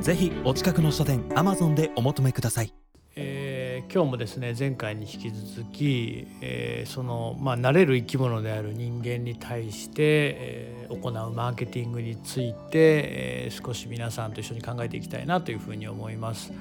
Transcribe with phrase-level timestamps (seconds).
[0.00, 2.74] ぜひお近くの書店アマゾンでお求めください、
[3.16, 16.52] えー、今日もですね前回に引き続き、えー、そのまあ慣れる生き物である人間に対して、えー、行うマーケティングについて、えー、少し皆さんと一緒に考えていきたいなというふうに思います。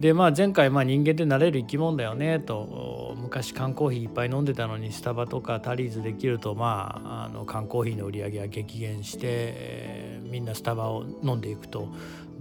[0.00, 11.88] でまあ、前回、まあ、人間って慣れる生き物だよねと昔缶コーヒーいっぱい飲んでたのにスタバとかタリーズできると、まあ、あの缶コーヒーの売り上げが激減して、えー、みんなスタバを飲んでいくと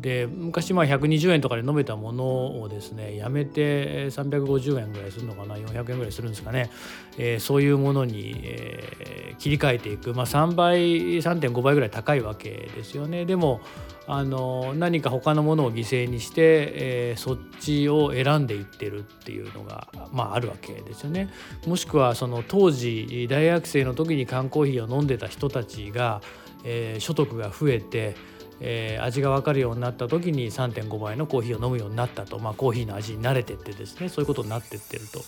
[0.06, 6.70] で昔まあ120円とかで飲めたものをですねやめて350円ぐらいするのかな400円ぐらいするんですかね、
[7.18, 13.26] えー、そういうものに、えー、切り替えていく、まあ、3倍3.5倍ぐらい高いわけですよね。
[13.26, 13.62] でも
[14.06, 16.36] あの何か他のものを犠牲にして、
[16.76, 21.30] えー、そっちを選んでいってるっていうのが、まあ、あるわけですよね。
[21.66, 26.22] もしくはその当時大学生の時に缶コーヒーを飲んでた人たちが、
[26.64, 28.16] えー、所得が増えて
[28.62, 35.22] えー、味が分かるようになった時に3.5倍のコーヒーを飲むようになったと、まあ、コーヒーの味に慣れてってですねそういうことになってってると。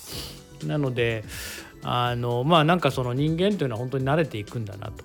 [0.65, 1.23] なので
[1.83, 5.03] あのまあなんかその人間というのは本当に慣れていくんだなと。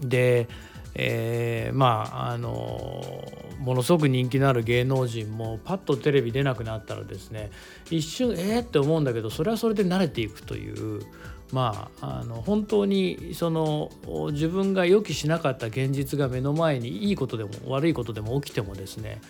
[0.00, 0.48] で、
[0.94, 3.24] えー、まああの
[3.58, 7.50] ものすごく人気のある芸能人もパッとテレビ出なくなったらですね
[7.90, 11.02] 一瞬えー、って思うんだけどそれはそれで慣れていくという
[11.52, 13.90] まあ、あの本当にその
[14.32, 19.20] 自分が予期しなかった現実が目の前にいいことでも悪いことでも起きてもですね、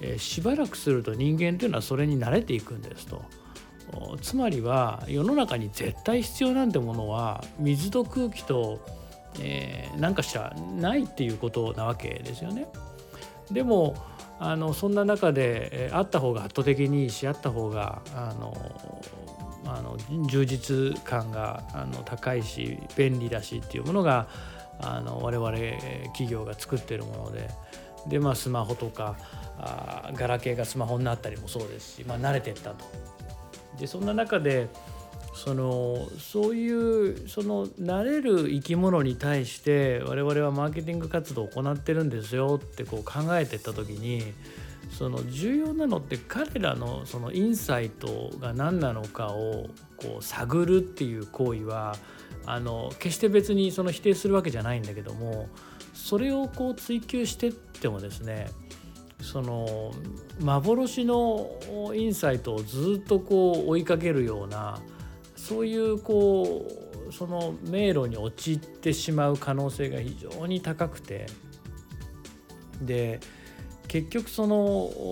[0.00, 3.22] えー、しばらくすると人間というのはそれに慣れていくんですと。
[4.20, 8.80] つまりは世の中に絶対必要なんてものは水と空気と、
[9.40, 12.68] えー、何かしらないっていうことなわけですよね。
[13.50, 13.96] でも
[14.38, 18.54] あのそんな中で、えー、あった方が圧倒的にいいしあった方があの
[19.76, 24.28] あの充実感があの高いし便利だしっていうものが
[24.80, 25.50] あの我々
[26.12, 27.50] 企業が作ってるもので
[28.08, 29.16] で、まあ、スマホとか
[29.58, 32.84] あガラケーがスマホになったりもそうですし、まあ、慣れてったと。
[33.78, 34.68] でそんな中で
[35.34, 44.34] そのそういうその慣れる生き物に対して我々はマーケティング活動を行ってるんですよってこう考えてった時に
[44.90, 51.96] その重要なのって彼らのそのインサイトが何なのかをこう探るっていう行為は
[52.44, 55.48] あの決して別にその否定するわけじゃないんだけども
[55.94, 58.48] それをこう追求してってもですね
[59.22, 59.92] その
[60.40, 61.50] 幻の
[61.94, 64.80] インサイトをずっとこう追いかけるような
[65.36, 66.66] そういうこ
[67.08, 71.26] うその迷路に陥ってしまう可能性が非常に高くて
[72.82, 73.20] で
[73.90, 74.56] 結局その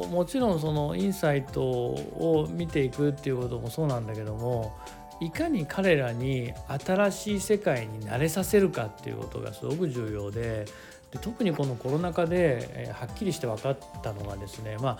[0.08, 4.78] もちろんそのインサイトを見ていくっていうこともそうなんだけども
[5.20, 6.52] いかに彼らに
[6.86, 10.64] 新しい世界に慣れさせるかっていうことがすごく重要で
[11.10, 14.98] で特にこのコロナ禍で、えはっきりして分かったのがですねま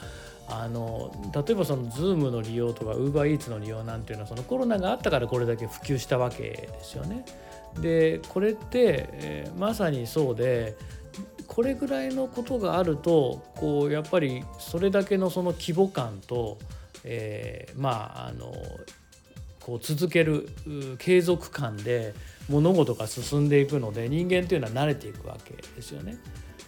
[0.48, 7.24] ああの例えばその Zoom の利用とか UberEats の利用なんていうのはそのコロナがあったからこれだけ普及したわけですよね。
[7.80, 10.74] でこれって、えー、まさにそうで
[11.58, 16.56] これぐらいのことがあるとこうやっぱりそれだけのその規模感と、
[17.02, 18.52] えー、まああの
[19.58, 20.48] こう続ける
[20.98, 22.14] 継続感で
[22.48, 26.18] 物事が進んでいくので人間というのは慣れていくわけですよね。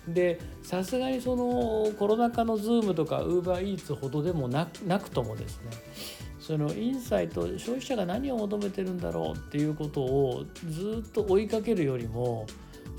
[0.09, 5.71] でさすがにそのコロナ禍の Zoom とか UberEats ほどでもなくともですね
[6.41, 12.49] そのインサイト消費者が何を求めてるんだろうっていうことをずっと追いかけるよりも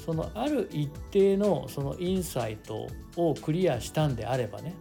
[0.03, 4.75] そのある一定のそのインサイトをクリアしたんであればね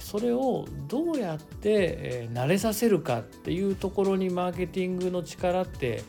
[0.00, 6.04] それをどうやって慣れさせるかっていうところにマーケティングの力って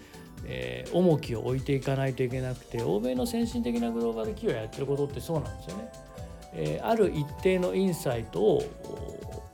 [0.92, 6.82] 重きを置いていかないといけなくて欧米の先進的なグローバル企業やってることってそうなんですよね。
[6.84, 8.64] ある一定のインサイトを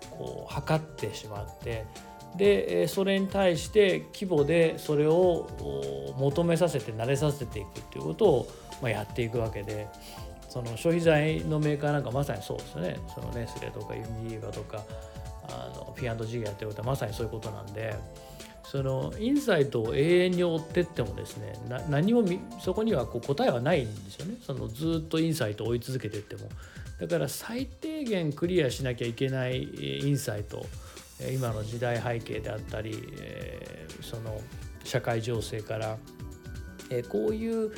[0.10, 1.86] こう測ってしまって
[2.36, 5.48] でそれに対して規模でそれを
[6.18, 9.88] 求めさせて慣れさせていくっていうことを、まやっていくわけで
[10.48, 12.98] その消費財のメーカーなんかまさにそうですね。
[13.14, 14.84] そのネスレとかユニリーバとか
[15.50, 17.96] あの P&G がやってることはまさにそういうことなんで
[18.64, 21.54] そのインサイトを永遠に追ってってもですね
[21.90, 22.24] 何も
[22.62, 24.36] そこにはこう答えはないんですよね。
[24.46, 26.50] そのずっとインサイトを追い続けてっても。
[27.00, 30.66] だから最低限クリアしなきゃいけないインサイト
[31.34, 34.40] 今の時代背景であったり、えー、その
[34.84, 35.98] 社会情勢から、
[36.90, 37.72] え、こういう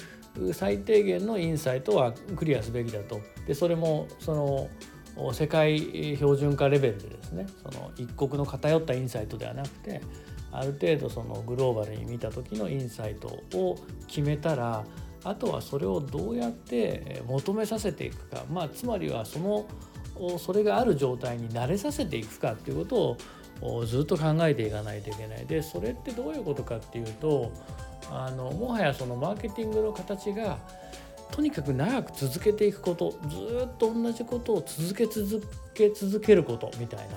[0.53, 3.19] 最低限のインサイトはクリアすべきだと。
[3.47, 5.79] でそれもその世界
[6.15, 10.01] 標準化レベルでですねその一国の偏ったインサイトではなくて
[10.51, 13.27] ある程度そのグローバルに見た時のインサイト
[13.57, 13.77] を
[14.07, 14.85] 決めたら
[15.23, 19.65] あとはそれをどうやって求めさせていくか、まあ、つまりはその
[20.39, 23.17] それがある状態に慣れさせていくかっていうこ
[23.59, 25.45] とをずっと考えていかないといけない。
[25.45, 27.51] でそれってどういうことかっていうと
[28.09, 30.57] あのもはやそのマーケティングの形が
[31.31, 35.41] とにかく長く続けていくことずっと同じことを続け続
[35.73, 37.15] け続けることみたいな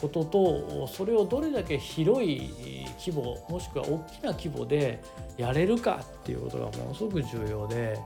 [0.00, 5.02] こととそれをどれだけ広い規模もしくは大きな規模で
[5.36, 7.98] やれるかっていうことがものすごく重要で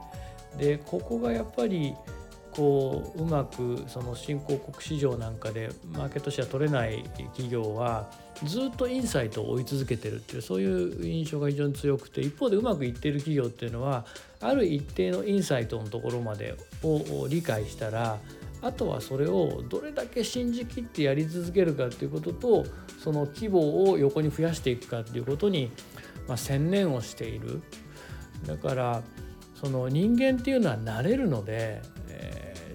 [0.57, 1.95] でここがやっぱり
[2.55, 7.03] こううまくその新興国市場なんかでマーケットシェア取れない
[7.35, 8.09] 企業は
[8.43, 14.05] ずっとインサイトを追い続けてるっていうそういう印象が非常に強くて一方でうまくいってる企業っていうのは
[14.39, 18.19] ある一定のインサイトのところまでを理解したら
[18.61, 22.65] あとはそれをどれだけ信じきってやり続けるかっていうことと
[23.03, 25.69] その規模を横に増やしていくかっていうことに、
[26.27, 27.61] まあ、専念をしている。
[28.47, 29.03] だから
[29.55, 31.81] その人間っていうのは慣れるので、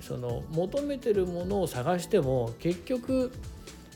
[0.08, 3.30] その求めてるものを探しても結局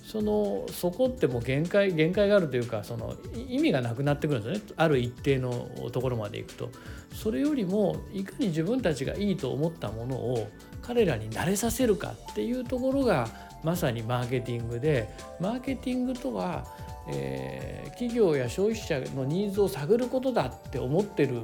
[0.05, 3.17] そのそこってもう限界限界があるというかその
[3.49, 4.75] 意味がなくなってくるんですよね。
[4.76, 6.69] ある一定のところまでいくと。
[7.14, 10.49] それよりもいかに自分たちがいいと思ったものを
[10.82, 13.26] 彼らに慣れさせるかっていうところが
[13.64, 15.09] まさにマーケティングで
[15.41, 16.67] マーケティングとは、
[17.09, 21.41] えー、企業や消費者のニーズを探ることだって思ってる。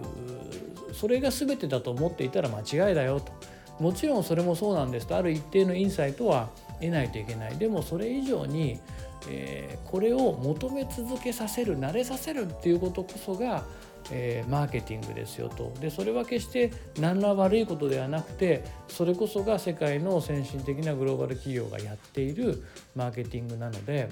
[0.92, 3.32] それが全てだと思っていたら間違いだよと。
[3.80, 5.06] もちろんそれもそうなんです。
[5.06, 7.56] とある一定のインサイトは得ないといけない。
[7.56, 8.80] でもそれ以上に、
[9.28, 13.64] えー、これを求め続けさせる慣れさせるっていうことこそが、
[14.10, 15.72] えー、マーケティングですよと。
[15.80, 22.64] でそれは決して何ら悪いことではなくてそれこそが世界の先進的なグローバル企業がやっている
[22.96, 24.08] マーケティングなので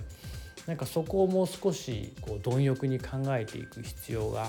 [0.67, 4.49] なんかそこをもう少しこう貪欲に考えていく必要が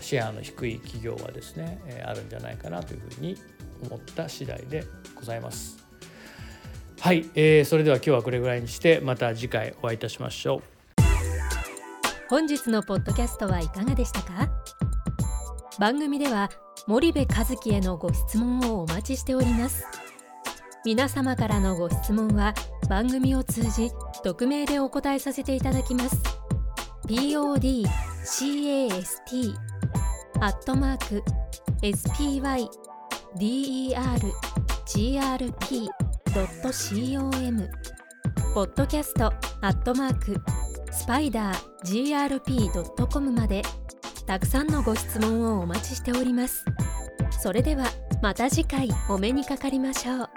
[0.00, 3.36] シェアの低い企業はですねあるんじゃないかなというふうに
[3.82, 4.84] 思った次第で
[5.14, 5.78] ございます。
[7.00, 10.62] はい、えー、それでは今日はこれぐらいにしてまた次回お会いいたしましょう。
[12.30, 14.48] 本日のポッドキャストはいかがでしたか？
[15.78, 16.50] 番組では
[16.86, 19.84] 森部和樹へのご質問をお待ちしております。
[20.84, 22.54] 皆様からのご質問は
[22.88, 23.90] 番組を通じ
[24.22, 26.16] 匿名でお答えさせていただきます。
[27.06, 29.54] podcast
[30.40, 31.22] アットマーク
[31.82, 32.66] spy
[33.36, 33.94] dergrp.com
[38.54, 39.26] ポッドキャスト
[39.60, 40.40] アットマーク
[40.92, 43.62] スパイダー grp.com まで
[44.26, 46.64] たくさんのご質問をお待ちしております。
[47.30, 47.86] それでは
[48.22, 50.30] また次回お目にかかりましょう。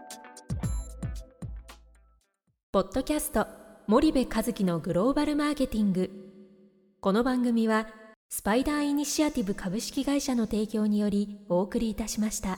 [2.71, 3.47] ポッドキャスト
[3.88, 6.09] 森部和樹のグローバルマーケティング。
[6.99, 7.88] この番組は
[8.29, 12.57] スパイダーイニシアティブ株式会社の提供によりお送りいたしました。